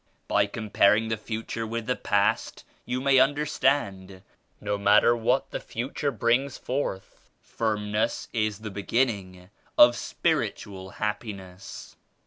By 0.27 0.47
comparing 0.47 1.09
the 1.09 1.15
future 1.15 1.67
with 1.67 1.85
the 1.85 1.95
past 1.95 2.63
you 2.85 3.01
may 3.01 3.19
understand, 3.19 4.23
no 4.59 4.75
matter 4.75 5.15
what 5.15 5.51
the 5.51 5.59
future 5.59 6.09
brings 6.09 6.57
forth. 6.57 7.29
Firmness 7.39 8.27
is 8.33 8.61
the 8.61 8.71
beginning 8.71 9.51
of 9.77 9.95
spiritual 9.95 10.89
happiness. 10.97 11.97